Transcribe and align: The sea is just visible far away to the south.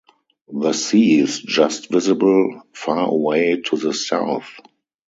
The 0.51 0.73
sea 0.73 1.19
is 1.19 1.39
just 1.39 1.91
visible 1.91 2.63
far 2.73 3.07
away 3.07 3.61
to 3.67 3.77
the 3.77 3.93
south. 3.93 4.51